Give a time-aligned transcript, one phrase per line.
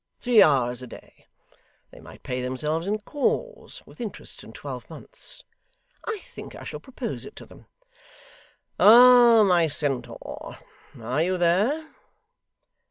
[0.19, 1.27] Three hours a day.
[1.91, 5.43] They might pay themselves in calls, with interest, in twelve months.
[6.05, 7.67] I think I shall propose it to them.
[8.79, 10.57] Ah, my centaur,
[10.99, 11.93] are you there?